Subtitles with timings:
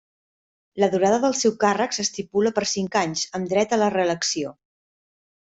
[0.83, 4.57] La durada del seu càrrec s'estipula per cinc anys amb dret a la reelecció.